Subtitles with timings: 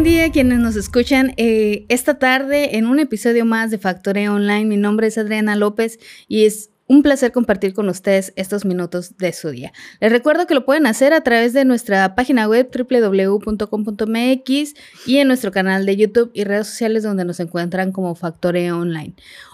[0.00, 4.64] buen día quienes nos escuchan eh, esta tarde en un episodio más de Factoría Online.
[4.64, 9.34] Mi nombre es Adriana López y es un placer compartir con ustedes estos minutos de
[9.34, 9.74] su día.
[10.00, 14.48] Les recuerdo que lo pueden hacer a través de nuestra página web www.com.mx
[15.06, 19.12] y en nuestro canal de YouTube y redes sociales donde nos encuentran como Factoría Online.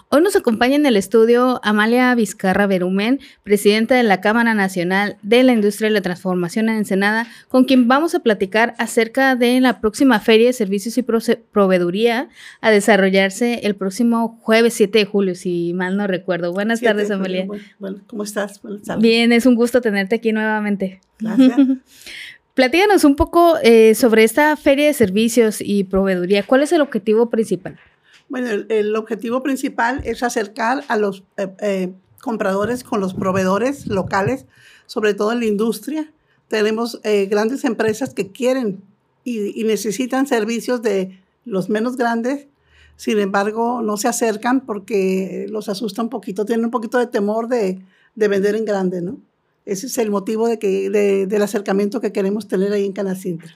[0.09, 5.43] Hoy nos acompaña en el estudio Amalia Vizcarra Berumen, presidenta de la Cámara Nacional de
[5.43, 9.81] la Industria de la Transformación en Ensenada, con quien vamos a platicar acerca de la
[9.81, 12.29] próxima Feria de Servicios y Proveeduría
[12.61, 16.53] a desarrollarse el próximo jueves 7 de julio, si mal no recuerdo.
[16.53, 17.45] Buenas tardes, Amalia.
[17.77, 18.61] Bueno, ¿cómo estás?
[18.99, 21.01] Bien, es un gusto tenerte aquí nuevamente.
[21.19, 21.57] Gracias.
[22.53, 26.43] Platíganos un poco eh, sobre esta Feria de Servicios y Proveeduría.
[26.43, 27.77] ¿Cuál es el objetivo principal?
[28.29, 34.45] Bueno, el, objetivo principal es acercar a los eh, eh, compradores con los proveedores locales,
[34.85, 36.11] sobre todo en la industria.
[36.49, 38.81] Tenemos eh, grandes empresas que quieren
[39.23, 42.47] y, necesitan servicios de los menos grandes,
[42.95, 47.47] sin embargo, no se acercan porque los asusta un poquito, tienen un poquito de temor
[47.47, 47.79] de,
[48.15, 49.19] de vender en grande, ¿no?
[49.67, 53.51] Ese es el motivo de que, del acercamiento que queremos tener ahí en Canacintra.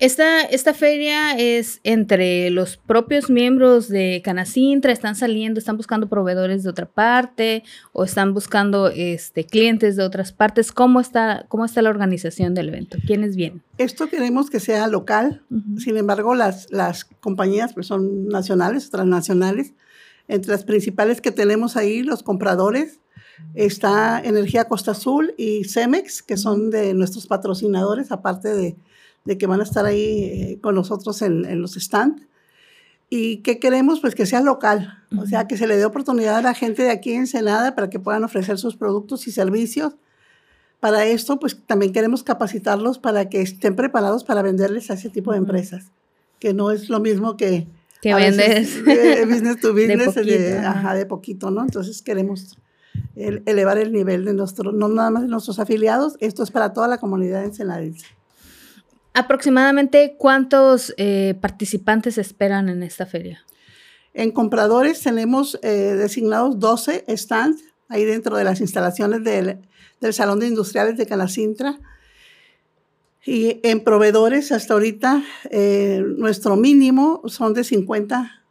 [0.00, 6.64] Esta, esta feria es entre los propios miembros de Canacintra, están saliendo, están buscando proveedores
[6.64, 10.72] de otra parte o están buscando este, clientes de otras partes.
[10.72, 12.98] ¿Cómo está, ¿Cómo está la organización del evento?
[13.06, 13.62] ¿Quiénes vienen?
[13.78, 15.42] Esto queremos que sea local,
[15.78, 19.74] sin embargo las, las compañías pues, son nacionales, transnacionales.
[20.26, 23.00] Entre las principales que tenemos ahí, los compradores,
[23.54, 28.76] está Energía Costa Azul y Cemex, que son de nuestros patrocinadores, aparte de
[29.24, 32.22] de que van a estar ahí eh, con nosotros en, los stands.
[33.10, 34.00] ¿Y qué queremos?
[34.00, 36.90] Pues que sea local, o sea, que se le dé oportunidad a la gente de
[36.90, 39.94] aquí en Ensenada para que puedan ofrecer sus productos y servicios.
[40.80, 45.32] Para esto, pues también queremos capacitarlos para que estén preparados para venderles a ese tipo
[45.32, 45.86] de empresas,
[46.38, 47.66] que no es lo mismo que...
[48.02, 48.82] Que vendes.
[49.26, 51.62] business to business, de poquito, de, poquito, ¿no?
[51.62, 52.58] Entonces queremos
[53.16, 56.88] elevar el nivel de nuestro, no nada más de nuestros afiliados, esto es para toda
[56.88, 58.06] la comunidad ensenadense.
[59.16, 63.44] ¿Aproximadamente cuántos eh, participantes esperan en esta feria?
[64.12, 69.60] En compradores tenemos eh, designados 12 stands ahí dentro de las instalaciones del,
[70.12, 71.78] Salón de Industriales de Canacintra.
[73.24, 78.42] Y en proveedores, hasta ahorita, eh, nuestro mínimo son de 50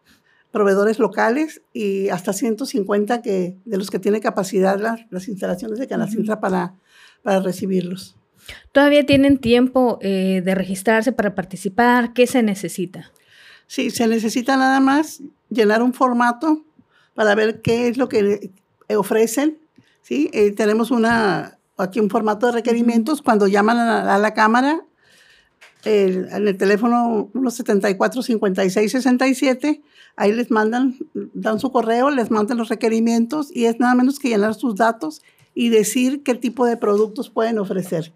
[0.52, 6.40] proveedores locales y hasta 150 que, de los que tiene capacidad las, instalaciones de Canacintra
[6.40, 6.76] para,
[7.22, 8.16] para recibirlos.
[8.72, 12.14] ¿Todavía tienen tiempo eh, de registrarse para participar?
[12.14, 13.12] ¿Qué se necesita?
[13.68, 16.64] Sí, se necesita nada más llenar un formato
[17.14, 18.52] para ver qué es lo que
[18.96, 19.58] ofrecen.
[20.02, 20.30] ¿sí?
[20.34, 23.22] Eh, tenemos una, aquí un formato de requerimientos.
[23.22, 24.82] Cuando llaman a la, cámara,
[25.86, 29.82] en el teléfono 174 56 67,
[30.16, 30.98] ahí les mandan,
[31.34, 35.22] dan su correo, les mandan los requerimientos y es nada menos que llenar sus datos
[35.56, 38.14] y decir qué tipo de productos pueden ofrecer.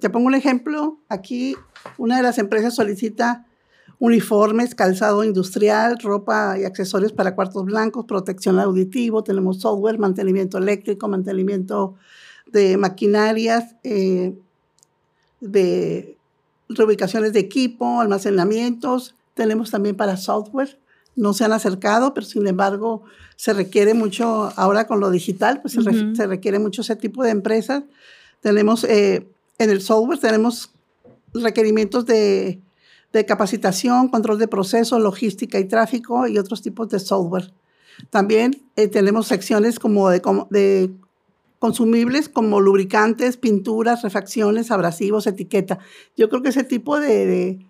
[0.00, 0.98] Te pongo un ejemplo.
[1.08, 1.56] Aquí
[1.98, 3.46] una de las empresas solicita
[3.98, 11.06] uniformes, calzado industrial, ropa y accesorios para cuartos blancos, protección auditivo, tenemos software, mantenimiento eléctrico,
[11.06, 11.94] mantenimiento
[12.46, 14.34] de maquinarias, eh,
[15.40, 16.16] de
[16.68, 20.80] reubicaciones de equipo, almacenamientos, tenemos también para software,
[21.14, 23.04] no se han acercado, pero sin embargo
[23.42, 27.82] se requiere mucho, ahora con lo digital, pues se, requiere mucho ese tipo de empresas.
[28.40, 29.26] Tenemos eh,
[29.58, 30.70] en el software, tenemos
[31.34, 32.60] requerimientos de,
[33.26, 37.52] capacitación, control de procesos, logística y tráfico y otros tipos de software.
[38.10, 40.92] También eh, tenemos secciones como de, de
[41.58, 45.80] consumibles como lubricantes, pinturas, refacciones, abrasivos, etiqueta.
[46.16, 47.66] Yo creo que ese tipo de de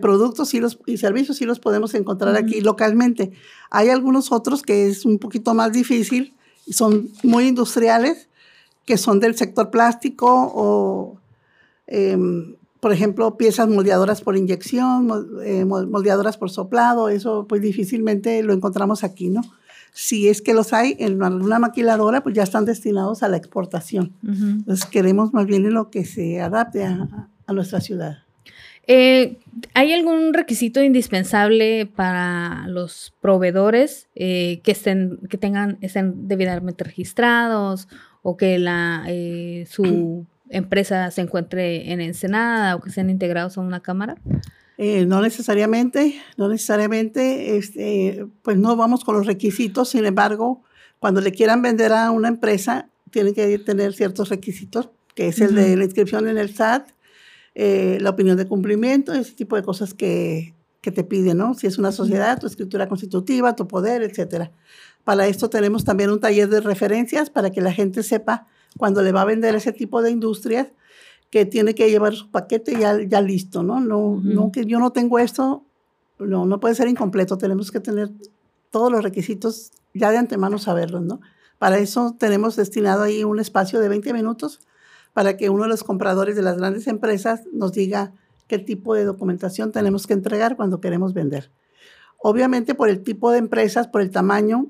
[0.00, 3.32] productos y, los, y servicios sí los podemos encontrar aquí localmente.
[3.70, 6.34] Hay algunos otros que es un poquito más difícil,
[6.70, 8.28] son muy industriales,
[8.84, 11.18] que son del sector plástico o,
[11.86, 15.08] em, por ejemplo, piezas moldeadoras por inyección,
[15.44, 19.42] eh, moldeadoras por soplado, eso pues difícilmente lo encontramos aquí, ¿no?
[19.94, 24.14] Si es que los hay en alguna maquiladora, pues ya están destinados a la exportación.
[24.22, 28.21] Entonces queremos más bien en lo que se adapte a, a nuestra ciudad.
[28.94, 29.38] Eh,
[29.72, 37.88] ¿Hay algún requisito indispensable para los proveedores eh, que estén, que tengan, estén debidamente registrados
[38.20, 43.62] o que la, eh, su empresa se encuentre en Ensenada o que sean integrados a
[43.62, 44.16] una cámara?
[45.06, 50.64] no necesariamente, no necesariamente, este, pues no vamos con los requisitos, sin embargo,
[50.98, 55.54] cuando le quieran vender a una empresa, tienen que tener ciertos requisitos, que es el
[55.54, 56.88] de la inscripción en el SAT,
[57.54, 61.54] eh, la opinión de cumplimiento, ese tipo de cosas que, que te piden, ¿no?
[61.54, 64.52] Si es una sociedad, tu escritura constitutiva, tu poder, etcétera.
[65.04, 68.46] Para esto tenemos también un taller de referencias para que la gente sepa
[68.78, 70.68] cuando le va a vender ese tipo de industrias
[71.30, 73.80] que tiene que llevar su paquete ya, ya listo, ¿no?
[73.80, 75.64] No, no que yo no tengo esto,
[76.18, 78.10] no, no puede ser incompleto, tenemos que tener
[78.70, 81.20] todos los requisitos ya de antemano saberlos, ¿no?
[81.58, 84.60] Para eso tenemos destinado ahí un espacio de 20 minutos
[85.12, 88.12] para que uno de los compradores de las grandes empresas nos diga
[88.46, 91.50] qué tipo de documentación tenemos que entregar cuando queremos vender.
[92.18, 94.68] Obviamente por el tipo de empresas, por el tamaño,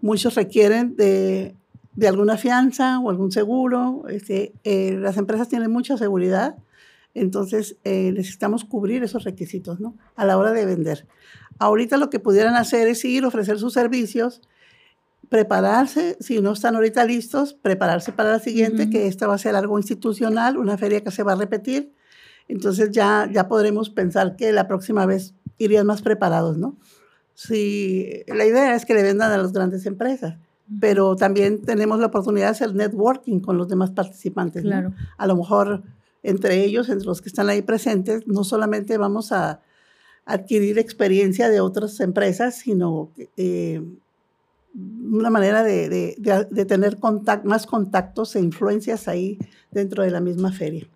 [0.00, 1.54] muchos requieren de,
[1.94, 4.04] de alguna fianza o algún seguro.
[4.08, 6.56] Este, eh, las empresas tienen mucha seguridad,
[7.12, 9.96] entonces eh, necesitamos cubrir esos requisitos ¿no?
[10.14, 11.06] a la hora de vender.
[11.58, 14.40] Ahorita lo que pudieran hacer es ir, ofrecer sus servicios,
[15.28, 19.56] prepararse, si no están ahorita listos, prepararse para la siguiente, que esta va a ser
[19.56, 21.92] algo institucional, una feria que se va a repetir.
[22.48, 26.76] Entonces ya, ya podremos pensar que la próxima vez irían más preparados, ¿no?
[27.34, 30.36] Si, la idea es que le vendan a las grandes empresas,
[30.80, 34.62] pero también tenemos la oportunidad de hacer networking con los demás participantes.
[34.62, 34.92] Claro.
[35.16, 35.82] A lo mejor
[36.22, 39.60] entre ellos, entre los que están ahí presentes, no solamente vamos a
[40.24, 43.82] adquirir experiencia de otras empresas, sino eh,
[44.74, 46.98] una manera de, de, de, tener
[47.44, 49.38] más contactos e influencias ahí
[49.70, 50.88] dentro de la misma feria.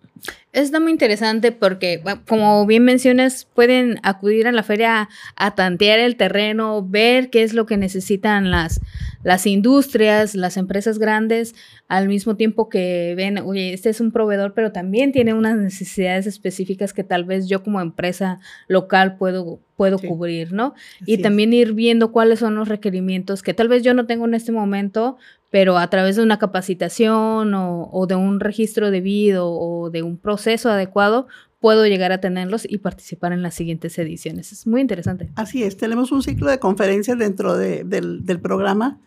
[0.53, 6.15] Está muy interesante porque, como bien mencionas, pueden acudir a la feria a tantear el
[6.15, 8.79] terreno, ver qué es lo que necesitan las,
[9.23, 11.55] las industrias, las empresas grandes,
[11.87, 16.27] al mismo tiempo que ven, oye, este es un proveedor, pero también tiene unas necesidades
[16.27, 20.75] específicas que tal vez yo como empresa local puedo, puedo cubrir, ¿no?
[21.05, 24.35] y también ir viendo cuáles son los requerimientos que tal vez yo no tengo en
[24.35, 25.17] este momento,
[25.53, 30.71] pero a través de una capacitación o, de un registro debido o de un proceso
[30.71, 31.27] adecuado,
[31.59, 34.51] puedo llegar a tenerlos y participar en las siguientes ediciones.
[34.51, 35.29] Es muy interesante.
[35.35, 38.99] Así es, tenemos un ciclo de conferencias dentro del, programa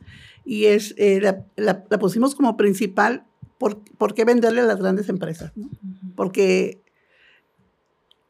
[0.44, 1.20] y es, eh,
[1.56, 3.24] la, pusimos como principal,
[3.58, 5.50] por, ¿por, qué venderle a las grandes empresas?
[6.14, 6.80] Porque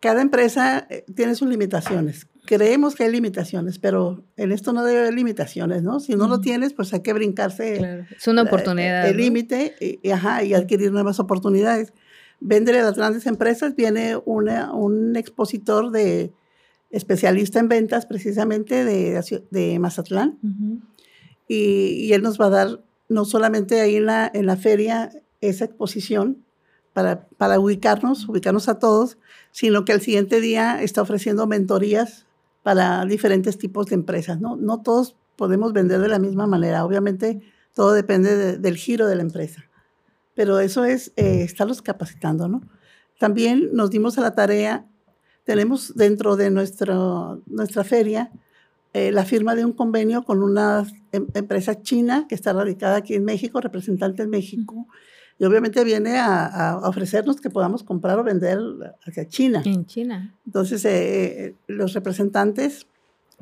[0.00, 5.00] cada empresa eh, tiene sus limitaciones creemos que hay limitaciones, pero en esto no debe
[5.00, 6.00] haber limitaciones, ¿no?
[6.00, 8.06] Si no lo tienes, pues hay que brincarse.
[8.16, 9.08] Es una oportunidad.
[9.08, 11.92] El límite y, ajá, y adquirir nuevas oportunidades.
[12.40, 16.32] Vender a las grandes empresas viene una, un expositor de
[16.90, 19.20] especialista en ventas precisamente de,
[19.50, 20.38] de Mazatlán
[21.48, 25.10] y, y, él nos va a dar no solamente ahí en la, en la feria
[25.40, 26.44] esa exposición
[26.92, 29.18] para, para ubicarnos, ubicarnos a todos,
[29.52, 32.25] sino que el siguiente día está ofreciendo mentorías
[32.66, 34.40] para diferentes tipos de empresas.
[34.40, 36.84] No, no todos podemos vender de la misma manera.
[36.84, 37.40] Obviamente,
[37.74, 39.66] todo depende del giro de la empresa.
[40.34, 42.62] Pero eso es eh, estarlos capacitando, ¿no?
[43.20, 44.84] También nos dimos a la tarea,
[45.44, 48.32] tenemos dentro de nuestro, nuestra feria
[48.94, 53.14] eh, la firma de un convenio con una em, empresa china que está radicada aquí
[53.14, 54.88] en México, representante en México,
[55.38, 58.58] y obviamente viene a, ofrecernos que podamos comprar o vender
[59.06, 59.62] hacia China.
[59.64, 60.34] En China.
[60.46, 62.86] Entonces, eh, eh, los representantes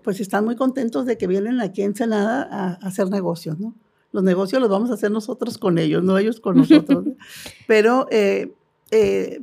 [0.03, 3.75] pues están muy contentos de que vienen aquí en Ensenada a, hacer negocios, ¿no?
[4.11, 7.05] Los negocios los vamos a hacer nosotros con ellos, no ellos con nosotros.
[7.67, 8.53] Pero eh,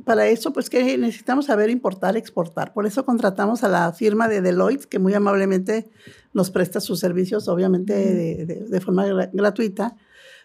[0.04, 2.72] para eso, pues que necesitamos saber importar, exportar.
[2.72, 5.90] Por eso contratamos a la firma de Deloitte, que muy amablemente
[6.32, 9.96] nos presta sus servicios, obviamente de, de forma gratuita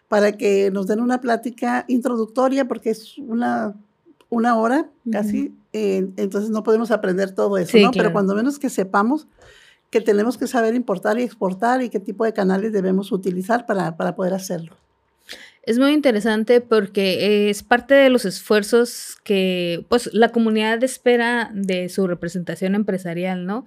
[0.07, 3.75] para que nos den una plática introductoria, porque es una,
[4.29, 7.91] una hora casi, eh, entonces no podemos aprender todo eso, ¿no?
[7.91, 9.27] Pero cuando menos que sepamos
[9.89, 13.95] que tenemos que saber importar y exportar y qué tipo de canales debemos utilizar para,
[13.95, 14.75] para poder hacerlo.
[15.67, 21.89] Es muy interesante porque es parte de los esfuerzos que pues la comunidad espera de
[21.89, 23.65] su representación empresarial, ¿no?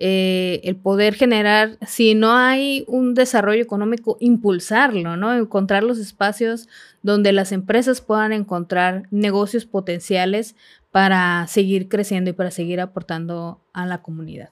[0.00, 5.34] Eh, el poder generar, si no hay un desarrollo económico, impulsarlo, ¿no?
[5.34, 6.66] Encontrar los espacios
[7.02, 10.56] donde las empresas puedan encontrar negocios potenciales
[10.92, 14.48] para seguir creciendo y para seguir aportando a la comunidad.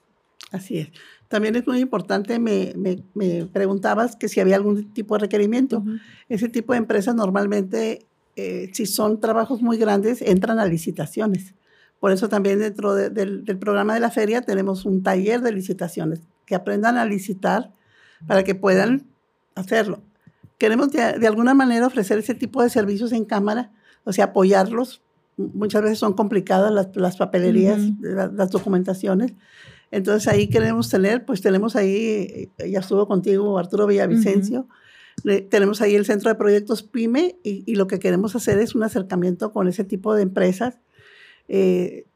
[0.51, 0.89] Así es.
[1.33, 2.75] También es muy importante, me,
[3.15, 5.83] me, preguntabas que si había algún tipo de requerimiento.
[6.29, 8.05] Ese tipo de empresas normalmente,
[8.37, 11.55] eh, si son trabajos muy grandes, entran a licitaciones.
[12.01, 16.55] Por eso también dentro del, programa de la feria tenemos un taller de licitaciones, que
[16.55, 17.73] aprendan a licitar
[18.27, 19.07] para que puedan
[19.55, 20.03] hacerlo.
[20.59, 23.73] Queremos de, alguna manera ofrecer ese tipo de servicios en cámara,
[24.05, 25.01] o sea, apoyarlos.
[25.39, 29.33] Muchas veces son complicadas las, papelerías, las documentaciones
[29.93, 34.67] entonces ahí queremos tener, pues tenemos ahí, eh, ya estuvo contigo Arturo Villavicencio,
[35.51, 39.53] tenemos ahí el Centro de Proyectos PYME y, lo que queremos hacer es un acercamiento
[39.53, 40.79] con ese tipo de empresas.
[41.49, 42.07] Eh,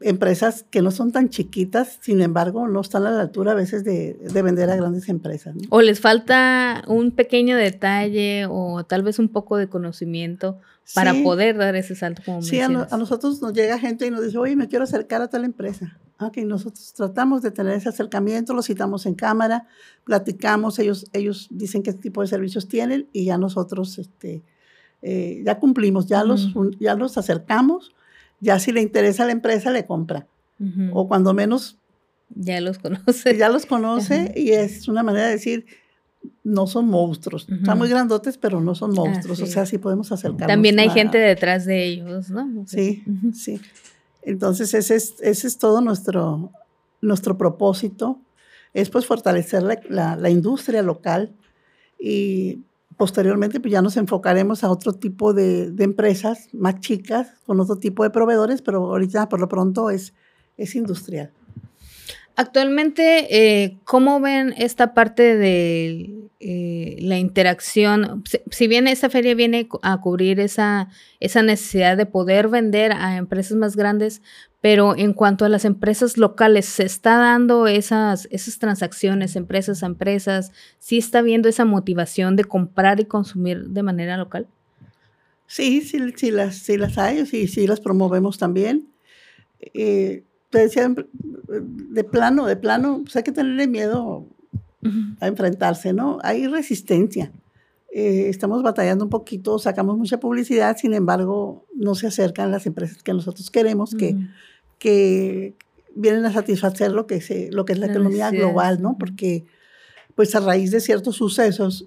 [0.00, 3.84] empresas que no son tan chiquitas, sin embargo, no están a la altura a veces
[3.84, 5.54] de, vender a grandes empresas.
[5.68, 10.58] O les falta un pequeño detalle o tal vez un poco de conocimiento
[10.94, 14.38] para poder dar ese salto como Sí, a, nosotros nos llega gente y nos dice,
[14.38, 15.98] oye, me quiero acercar a tal empresa.
[16.20, 19.66] Ok, nosotros tratamos de tener ese acercamiento, los citamos en cámara,
[20.04, 24.42] platicamos, ellos, ellos dicen qué tipo de servicios tienen y ya nosotros este,
[25.02, 27.94] eh, ya cumplimos, ya, los, ya los acercamos
[28.44, 30.26] ya si le interesa a la empresa, le compra.
[30.92, 31.78] O cuando menos...
[32.34, 33.36] Ya los conoce.
[33.36, 35.66] Ya los conoce y es una manera de decir,
[36.42, 37.46] no son monstruos.
[37.48, 39.40] Están muy grandotes, pero no son monstruos.
[39.40, 40.48] o sea, sí podemos acercarnos.
[40.48, 42.64] También hay gente detrás de ellos, ¿no?
[42.66, 43.02] Sí,
[43.34, 43.60] sí.
[44.24, 46.50] Entonces, ese es, todo nuestro,
[47.00, 48.20] nuestro propósito.
[48.72, 51.32] Es pues fortalecer la, industria local
[51.98, 52.64] y
[52.96, 58.02] posteriormente pues ya nos enfocaremos a otro tipo de, empresas más chicas, con otro tipo
[58.02, 60.12] de proveedores, pero ahorita por lo pronto es,
[60.56, 61.32] es industrial.
[62.36, 68.24] Actualmente, eh, ¿cómo ven esta parte de eh, la interacción?
[68.50, 70.88] Si, bien esta feria viene a cubrir esa,
[71.20, 74.20] esa necesidad de poder vender a empresas más grandes,
[74.60, 79.86] pero en cuanto a las empresas locales, ¿se está dando esas, esas transacciones empresas a
[79.86, 80.50] empresas?
[80.80, 84.48] ¿Sí está viendo esa motivación de comprar y consumir de manera local?
[85.46, 88.88] Sí, sí, sí las, sí las hay, sí, sí las promovemos también.
[89.60, 94.26] Eh, te decía, de plano, de plano, pues hay que tenerle miedo
[95.20, 96.18] a enfrentarse, ¿no?
[96.22, 97.32] Hay resistencia.
[97.92, 103.02] Eh, estamos batallando un poquito, sacamos mucha publicidad, sin embargo, no se acercan las empresas
[103.02, 104.16] que nosotros queremos, que
[104.84, 105.56] que
[105.94, 108.96] vienen a satisfacer lo que, se, lo que es la, economía global, ¿no?
[108.98, 109.46] Porque,
[110.14, 111.86] pues a raíz de ciertos sucesos,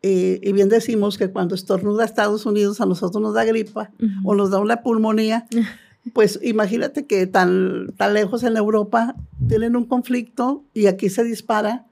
[0.00, 3.90] eh, y bien decimos que cuando estornuda Estados Unidos a nosotros nos da gripa
[4.24, 5.46] o nos da una pulmonía,
[6.12, 9.14] pues imagínate que tan, tan lejos en Europa
[9.48, 11.86] tienen un conflicto y aquí se dispara,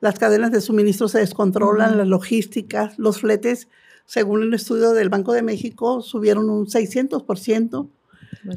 [0.00, 3.68] las cadenas de suministro se descontrolan, las logísticas, los fletes,
[4.06, 7.88] según un estudio del Banco de México, subieron un 600%.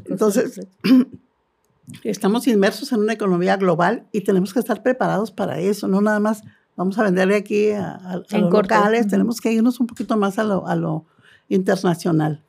[0.06, 0.66] Entonces,
[2.02, 6.18] estamos inmersos en una economía global y tenemos que estar preparados para eso, no nada
[6.18, 6.42] más
[6.76, 10.66] vamos a venderle aquí a, los locales, tenemos que irnos un poquito más a lo,
[10.66, 11.04] a lo
[11.48, 12.43] internacional.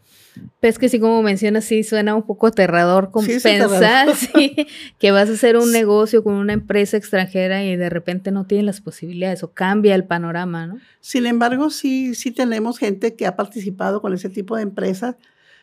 [0.59, 4.09] Pues que sí, como mencionas, sí suena un poco aterrador con pensar
[4.99, 8.65] que vas a hacer un negocio con una empresa extranjera y de repente no tienes
[8.65, 10.79] las posibilidades o cambia el panorama, ¿no?
[10.99, 15.15] Sin embargo, sí, sí tenemos gente que ha participado con ese tipo de empresas,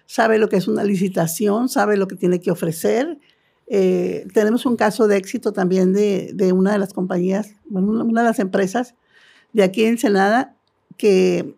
[0.07, 3.19] sabe lo que es una licitación, sabe lo que tiene que ofrecer.
[3.67, 8.23] Eh, tenemos un caso de éxito también de, de, una de las compañías, bueno, una
[8.23, 8.95] de las empresas
[9.53, 10.57] de aquí en Senada
[10.97, 11.55] que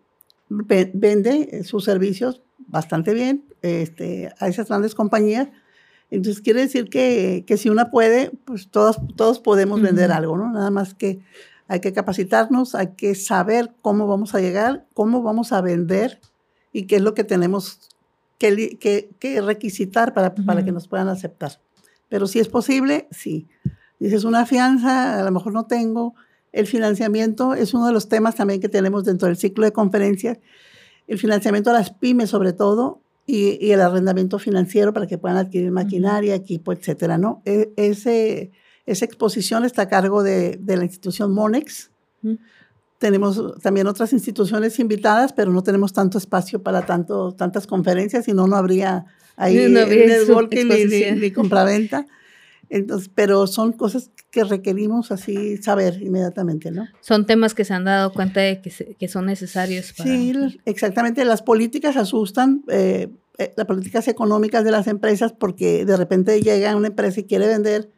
[0.49, 5.49] vende sus servicios bastante bien este, a esas grandes compañías.
[6.11, 10.51] Entonces quiere decir que, que si una puede, pues todos, todos podemos vender algo, ¿no?
[10.51, 11.21] Nada más que
[11.67, 16.19] hay que capacitarnos, hay que saber cómo vamos a llegar, cómo vamos a vender
[16.71, 17.79] y qué es lo que tenemos
[18.37, 21.59] que, que, que requisitar para, para que nos puedan aceptar.
[22.09, 23.47] Pero si es posible, sí.
[23.99, 26.15] Dices, una fianza, a lo mejor no tengo.
[26.51, 30.37] El financiamiento es uno de los temas también que tenemos dentro del ciclo de conferencias.
[31.07, 35.71] El financiamiento a las pymes, sobre todo, y, el arrendamiento financiero para que puedan adquirir
[35.71, 37.41] maquinaria, equipo, etcétera, ¿no?
[37.45, 38.51] E, ese,
[38.85, 41.91] esa exposición está a cargo de, la institución Monex.
[42.97, 48.33] Tenemos también otras instituciones invitadas, pero no tenemos tanto espacio para tanto, tantas conferencias, si
[48.33, 52.05] no, no habría ahí no networking ni, ni, ni compraventa.
[52.69, 56.87] Entonces, pero son cosas que requerimos así saber inmediatamente, ¿no?
[57.01, 60.09] Son temas que se han dado cuenta de que, que son necesarios para...
[60.09, 60.33] Sí,
[60.65, 61.23] exactamente.
[61.25, 66.75] Las políticas asustan, eh, eh, las políticas económicas de las empresas, porque de repente llega
[66.75, 67.89] una empresa y quiere vender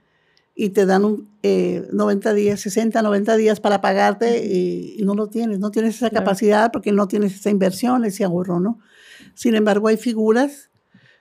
[0.54, 5.28] y te dan un, 90 eh, días, 60, 90 días para pagarte y, no lo
[5.28, 8.80] tienes, no tienes esa capacidad porque no tienes esa inversión, ese ahorro, ¿no?
[9.36, 10.72] Sin embargo, hay figuras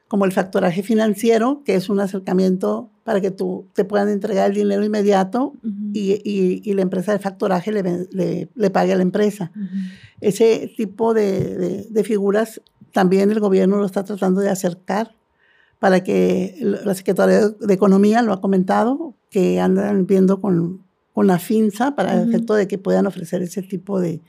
[0.08, 4.56] como el factoraje financiero, que es un acercamiento para que tú te puedan entregar el
[4.56, 5.54] dinero inmediato
[5.92, 9.52] y, y, la empresa de factoraje le, le, pague a la empresa.
[10.20, 12.60] Ese tipo de, de, figuras
[12.92, 15.14] también el gobierno lo está tratando de acercar
[15.78, 21.38] para que la Secretaría de Economía lo ha comentado, que andan viendo con, con la
[21.38, 24.20] FINSA para el efecto de que puedan ofrecer ese tipo de,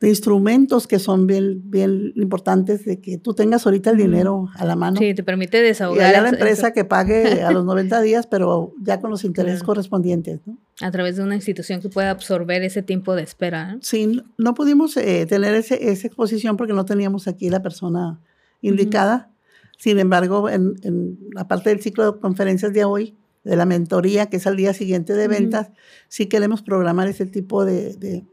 [0.00, 4.64] de instrumentos que son bien, bien importantes, de que tú tengas ahorita el dinero a
[4.64, 4.96] la mano.
[4.96, 6.12] Sí, te permite desahogar.
[6.12, 9.64] Y a la empresa que pague a los 90 días, pero ya con los intereses
[9.64, 10.40] correspondientes.
[10.46, 10.56] ¿no?
[10.80, 13.76] A través de una institución que pueda absorber ese tiempo de espera.
[13.80, 18.20] Sí, no pudimos eh, tener ese, esa exposición porque no teníamos aquí la persona
[18.60, 19.30] indicada.
[19.78, 24.26] Sin embargo, en, en la parte del ciclo de conferencias de hoy, de la mentoría,
[24.26, 25.70] que es al día siguiente de ventas,
[26.08, 28.24] sí queremos programar ese tipo de, de,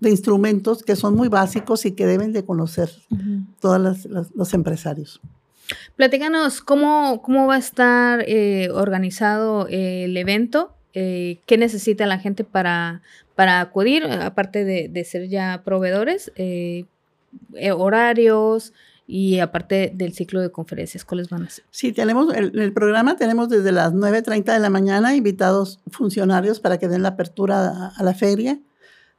[0.00, 2.90] instrumentos que son muy básicos y que deben de conocer
[3.60, 5.20] todos los empresarios.
[5.96, 12.44] Platícanos cómo, cómo va a estar eh, organizado el evento, eh, qué necesita la gente
[12.44, 13.02] para,
[13.34, 16.84] para acudir, aparte de, de ser ya proveedores, eh,
[17.74, 18.72] horarios,
[19.08, 21.64] y aparte del ciclo de conferencias, ¿cuáles van a ser?
[21.70, 26.78] Sí, tenemos el, el programa, tenemos desde las 9.30 de la mañana invitados funcionarios para
[26.78, 28.58] que den la apertura a, la feria.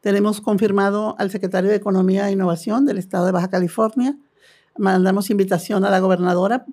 [0.08, 4.18] Tenemos confirmado al secretario de Economía e Innovación del Estado de Baja California.
[4.78, 6.66] Mandamos invitación a la gobernadora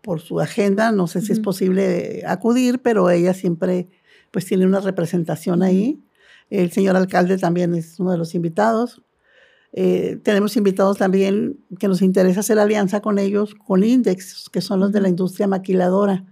[0.00, 0.92] por su agenda.
[0.92, 3.88] No sé si es posible acudir, pero ella siempre
[4.30, 5.98] pues tiene una representación ahí.
[6.50, 9.02] El señor alcalde también es uno de los invitados.
[9.72, 14.78] Eh, tenemos invitados también que nos interesa hacer alianza con ellos, con Index, que son
[14.78, 16.26] los de la industria maquiladora.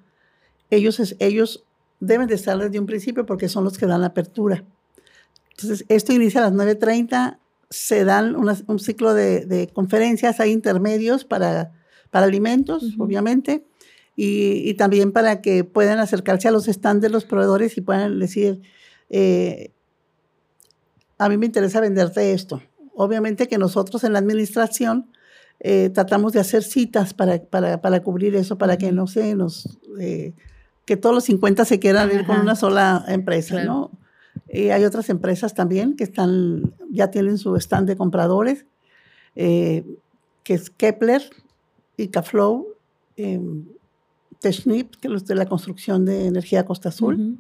[0.71, 1.65] Ellos, ellos
[1.99, 4.63] deben de estar desde un principio porque son los que dan la apertura.
[5.57, 7.39] Entonces, esto inicia a las 9.30,
[7.71, 11.73] se dan un ciclo de, conferencias, hay intermedios para,
[12.11, 13.67] para alimentos, obviamente,
[14.15, 18.63] y, también para que puedan acercarse a los stands de los proveedores y puedan decir,
[19.11, 19.73] eh,
[21.19, 22.63] a mí me interesa venderte esto
[22.97, 25.11] obviamente que nosotros en la administración
[25.61, 29.79] eh, tratamos de hacer citas para, para, para, cubrir eso, para que no se nos,
[30.01, 30.35] eh,
[30.85, 33.91] que todos los 50 se quieran ir con una sola empresa, ¿no?
[34.49, 38.67] Y hay otras empresas también que están, ya tienen su stand de compradores,
[39.35, 39.85] eh,
[40.45, 41.23] que es Kepler,
[41.97, 42.67] Icaflow,
[43.17, 43.41] eh,
[44.41, 47.39] Technip, que es de la construcción de energía Costa Azul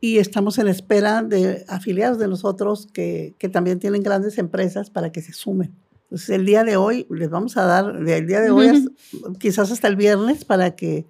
[0.00, 5.10] y estamos en espera de afiliados de nosotros que, que, también tienen grandes empresas para
[5.10, 5.74] que se sumen.
[6.04, 8.88] Entonces, el día de hoy les vamos a dar, el día de hoy,
[9.40, 11.06] quizás hasta el viernes, para que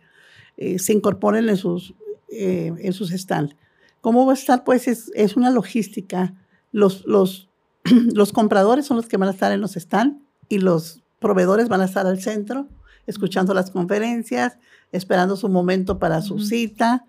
[0.57, 1.95] eh, se incorporen en sus,
[2.31, 3.55] eh, en sus stands.
[4.01, 4.65] ¿Cómo va a estar?
[4.65, 6.35] Pues es, es una logística.
[6.73, 7.49] Los, los,
[8.15, 11.81] los compradores son los que van a estar en los stands y los proveedores van
[11.81, 12.69] a estar al centro,
[13.07, 14.59] escuchando las conferencias,
[14.93, 17.05] esperando su momento para su cita.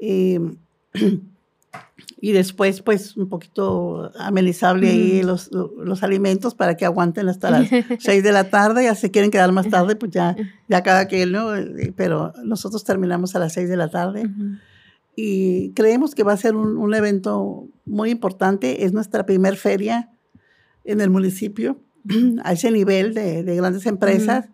[0.00, 0.40] Eh,
[2.20, 7.68] y después pues un poquito amenizable ahí los, los, alimentos para que aguanten hasta las
[7.98, 10.36] 6 de la tarde, ya se quieren quedar más tarde, pues ya,
[10.68, 11.50] ya cada quien, ¿no?
[11.96, 14.30] Pero nosotros terminamos a las 6 de la tarde
[15.20, 20.12] y creemos que va a ser un, un, evento muy importante, es nuestra primer feria
[20.84, 21.80] en el municipio
[22.44, 24.48] a ese nivel de, de grandes empresas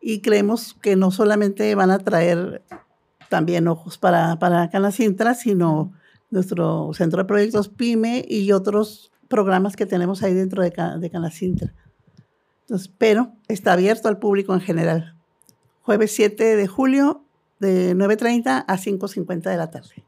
[0.00, 2.62] y creemos que no solamente van a traer
[3.28, 5.92] también ojos para, para Canacintra, sino
[6.30, 11.74] nuestro centro de proyectos PYME y otros programas que tenemos ahí dentro de, de Canacintra.
[12.60, 15.16] Entonces, pero está abierto al público en general.
[15.82, 17.24] Jueves 7 de julio
[17.58, 20.04] de 9.30 a 5.50 de la tarde.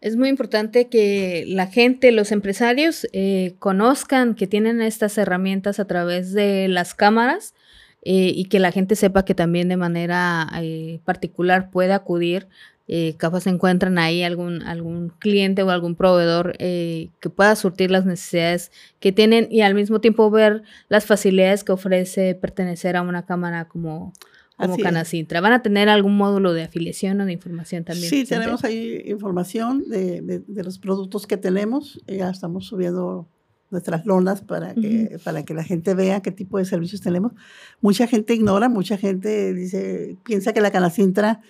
[0.00, 5.86] Es muy importante que la gente, los empresarios, eh, conozcan que tienen estas herramientas a
[5.86, 7.54] través de las cámaras
[8.02, 12.48] eh, y que la gente sepa que también de manera eh, particular puede acudir.
[12.92, 18.72] Eh, capaz encuentran ahí algún, algún cliente o algún proveedor que pueda surtir las necesidades
[18.98, 23.66] que tienen y al mismo tiempo ver las facilidades que ofrece pertenecer a una cámara
[23.68, 24.12] como,
[24.60, 25.40] como Canacintra.
[25.40, 28.08] ¿Van a tener algún módulo de afiliación o de información también?
[28.08, 32.00] Sí, tenemos ahí información de, de, de, los productos que tenemos.
[32.06, 33.28] Ya estamos subiendo
[33.70, 37.32] nuestras lonas para que, para que la gente vea qué tipo de servicios tenemos.
[37.80, 41.40] Mucha gente ignora, mucha gente dice, piensa que la Canacintra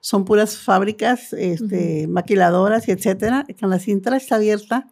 [0.00, 3.46] son puras fábricas, este, maquiladoras y etcétera.
[3.58, 4.86] Canacintra está abierta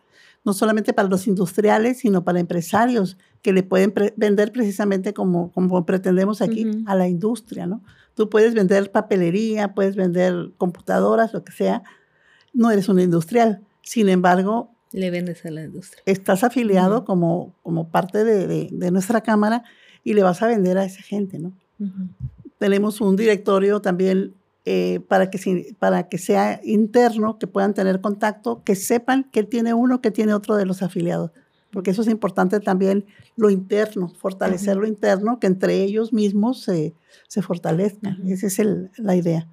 [0.45, 5.85] no solamente para los industriales, sino para empresarios que le pueden vender precisamente como, como
[5.85, 7.83] pretendemos aquí a la industria, ¿no?
[8.15, 11.83] Tú puedes vender papelería, puedes vender computadoras, lo que sea.
[12.53, 13.63] No eres un industrial.
[13.83, 16.03] Sin embargo, le vendes a la industria.
[16.07, 19.65] Estás afiliado como, como parte de, de, nuestra cámara
[20.05, 21.53] y le vas a vender a esa gente, ¿no?
[22.59, 28.63] Tenemos un directorio también eh, para, que, para que sea interno, que puedan tener contacto,
[28.63, 31.33] que sepan que tiene uno, que tiene otro de los afiliados.
[31.73, 36.95] Porque eso es importante también, lo interno, fortalecer lo interno, que entre ellos mismos se,
[37.29, 38.29] se fortalezcan.
[38.29, 39.49] Esa es el, la idea.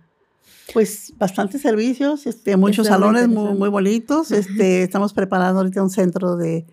[0.74, 4.32] Pues bastantes servicios, este, muchos salones muy, muy, bonitos.
[4.32, 6.66] Este, estamos preparando ahorita un centro de,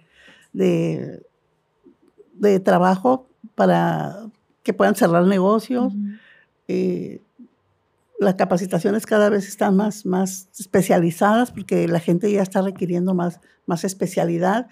[0.53, 1.25] de,
[2.35, 4.27] de trabajo para
[4.65, 5.95] que puedan cerrar negocios.
[6.67, 7.23] Eh,
[8.19, 13.41] las capacitaciones cada vez están más, más especializadas porque la gente ya está requiriendo más,
[13.67, 14.69] más especialidad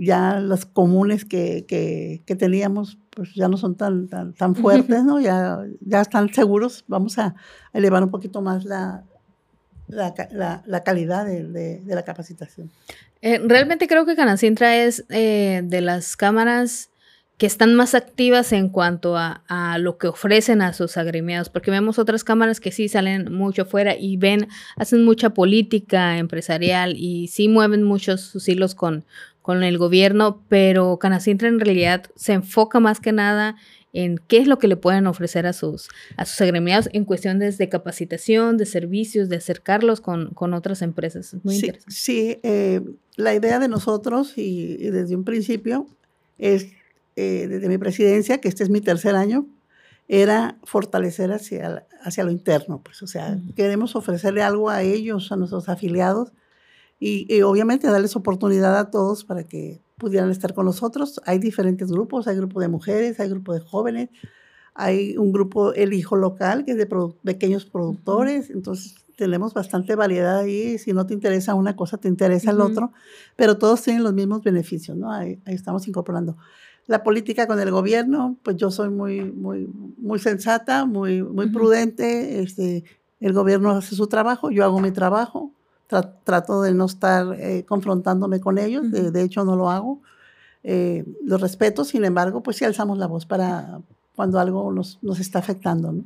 [0.00, 5.20] ya los comunes que, que, teníamos pues ya no son tan, tan, fuertes, ¿no?
[5.20, 6.84] Ya, ya están seguros.
[6.88, 7.34] Vamos a
[7.74, 9.04] elevar un poquito más la,
[9.88, 12.70] la, la, calidad de, de, la capacitación.
[13.20, 16.88] Eh, realmente creo que Canacintra es eh, de las cámaras
[17.36, 21.70] que están más activas en cuanto a, a, lo que ofrecen a sus agremiados, porque
[21.70, 27.28] vemos otras cámaras que sí salen mucho fuera y ven, hacen mucha política empresarial y
[27.28, 29.04] sí mueven muchos sus hilos con,
[29.50, 33.56] con el gobierno, pero Canacintra en realidad se enfoca más que nada
[33.92, 37.58] en qué es lo que le pueden ofrecer a sus, a sus agremiados en cuestiones
[37.58, 41.34] de capacitación, de servicios, de acercarlos con, con otras empresas.
[41.42, 41.92] muy sí, interesante.
[41.92, 42.80] Sí, eh,
[43.16, 45.88] la idea de nosotros y, desde un principio
[46.38, 46.68] es,
[47.16, 49.48] eh, desde mi presidencia, que este es mi tercer año,
[50.06, 52.82] era fortalecer hacia, hacia lo interno.
[52.84, 56.30] Pues, o sea, queremos ofrecerle algo a ellos, a nuestros afiliados,
[57.02, 61.20] y, obviamente darles oportunidad a todos para que pudieran estar con nosotros.
[61.24, 64.10] Hay diferentes grupos, hay grupo de mujeres, hay grupo de jóvenes,
[64.74, 66.88] hay un grupo, el hijo local, que es de
[67.24, 72.52] pequeños productores, entonces tenemos bastante variedad ahí, si no te interesa una cosa, te interesa
[72.52, 72.92] el otro,
[73.36, 75.12] pero todos tienen los mismos beneficios, ¿no?
[75.12, 76.36] Ahí, estamos incorporando.
[76.86, 82.40] La política con el gobierno, pues yo soy muy, muy, muy sensata, muy, muy prudente,
[82.42, 82.84] este,
[83.20, 85.52] el gobierno hace su trabajo, yo hago mi trabajo,
[86.24, 90.00] trato de no estar eh, confrontándome con ellos, de, hecho no lo hago.
[90.62, 93.80] Eh, los respeto, sin embargo, pues sí alzamos la voz para
[94.14, 95.92] cuando algo nos, nos está afectando.
[95.92, 96.04] ¿no?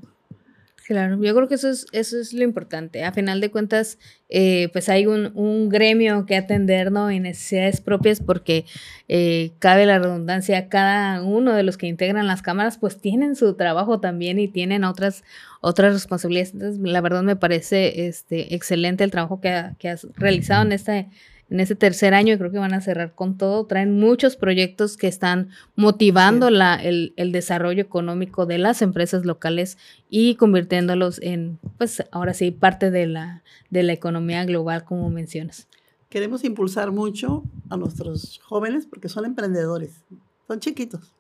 [0.87, 3.05] Claro, yo creo que eso es, eso es lo importante.
[3.05, 7.11] A final de cuentas, eh, pues hay un, un, gremio que atender, ¿no?
[7.11, 8.67] Y necesidades propias porque
[9.09, 13.55] eh, cabe la redundancia, cada uno de los que integran las cámaras, pues tienen su
[13.55, 15.25] trabajo también y tienen otras,
[15.63, 16.53] otras responsabilidades.
[16.53, 21.09] Entonces, la verdad me parece este, excelente el trabajo que, que has realizado en este
[21.55, 25.07] en ese tercer año, creo que van a cerrar con todo, traen muchos proyectos que
[25.07, 29.79] están motivando la, el, el, desarrollo económico de las empresas locales
[30.11, 35.69] y convirtiéndolos en, pues ahora sí, parte de la, de la economía global, como mencionas.
[36.09, 40.03] Queremos impulsar mucho a nuestros jóvenes porque son emprendedores,
[40.49, 41.15] son chiquitos.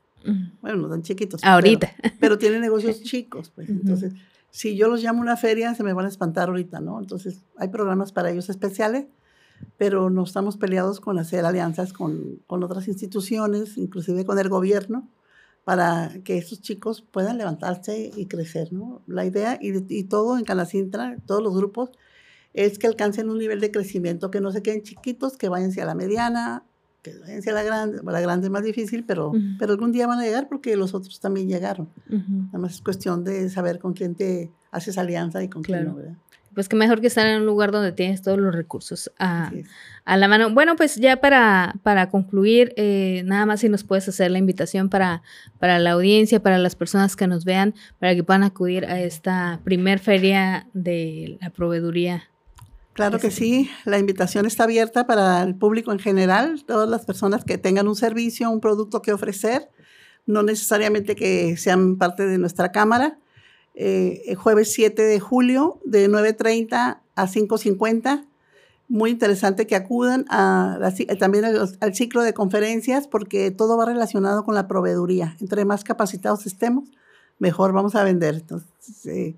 [0.61, 1.44] Bueno, no son chiquitos.
[1.44, 1.92] Ahorita.
[2.18, 3.68] Pero, tienen negocios chicos, pues.
[3.68, 4.14] Entonces,
[4.51, 6.99] si yo los llamo a una feria, se me van a espantar ahorita, ¿no?
[6.99, 9.07] Entonces, hay programas para ellos especiales
[9.77, 15.09] pero no estamos peleados con hacer alianzas con, con otras instituciones, inclusive con el gobierno,
[15.64, 18.72] para que esos chicos puedan levantarse y crecer.
[18.72, 19.03] ¿no?
[19.07, 21.90] La idea, y, y todo en Canacintra, todos los grupos,
[22.53, 25.85] es que alcancen un nivel de crecimiento, que no se queden chiquitos, que vayan hacia
[25.85, 26.62] la mediana,
[27.03, 28.00] que vayan hacia la grande.
[28.05, 31.18] La grande es más difícil, pero, pero algún día van a llegar porque los otros
[31.20, 31.88] también llegaron.
[32.09, 35.96] Nada más es cuestión de saber con quién te haces alianza y con quién no,
[35.96, 36.16] ¿verdad?
[36.55, 39.51] Pues que mejor que estar en un lugar donde tienes todos los recursos a,
[40.07, 40.51] la mano.
[40.51, 44.88] Bueno, pues ya para, para concluir, eh, nada más si nos puedes hacer la invitación
[44.88, 45.23] para,
[45.59, 49.61] para la audiencia, para las personas que nos vean, para que puedan acudir a esta
[49.64, 52.25] primer feria de la proveeduría.
[52.93, 57.45] Claro que sí, la invitación está abierta para el público en general, todas las personas
[57.45, 59.69] que tengan un servicio, un producto que ofrecer,
[60.27, 63.19] no necesariamente que sean parte de nuestra cámara
[63.74, 68.24] eh, el jueves 7 de julio de 9.30 a 5.50.
[68.87, 70.78] Muy interesante que acudan a
[71.18, 75.37] también al, ciclo de conferencias porque todo va relacionado con la proveeduría.
[75.40, 76.88] Entre más capacitados estemos,
[77.38, 78.44] mejor vamos a vender.
[79.06, 79.34] Eh,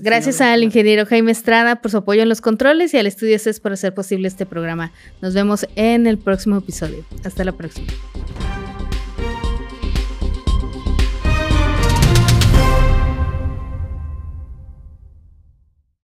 [0.00, 3.58] Gracias al ingeniero Jaime Estrada por su apoyo en los controles y al estudio CES
[3.58, 4.92] por hacer posible este programa.
[5.20, 7.04] Nos vemos en el próximo episodio.
[7.24, 7.88] Hasta la próxima.